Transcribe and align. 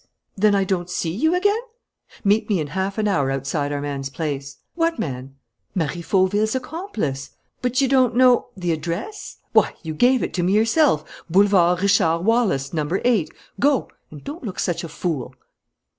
"Then 0.35 0.55
I 0.55 0.63
don't 0.63 0.89
see 0.89 1.11
you 1.11 1.35
again?" 1.35 1.59
"Meet 2.23 2.49
me 2.49 2.59
in 2.59 2.69
half 2.73 2.97
an 2.97 3.07
hour 3.07 3.29
outside 3.29 3.71
our 3.71 3.81
man's 3.81 4.09
place." 4.09 4.57
"What 4.73 4.97
man?" 4.97 5.35
"Marie 5.75 6.01
Fauville's 6.01 6.55
accomplice." 6.55 7.29
"But 7.61 7.81
you 7.81 7.87
don't 7.87 8.15
know" 8.15 8.47
"The 8.57 8.71
address? 8.71 9.37
Why, 9.53 9.75
you 9.83 9.93
gave 9.93 10.23
it 10.23 10.33
to 10.33 10.41
me 10.41 10.53
yourself: 10.53 11.03
Boulevard 11.29 11.83
Richard 11.83 12.21
Wallace, 12.21 12.73
No. 12.73 12.89
8. 13.05 13.29
Go! 13.59 13.91
And 14.09 14.23
don't 14.23 14.43
look 14.43 14.57
such 14.57 14.83
a 14.83 14.89
fool." 14.89 15.35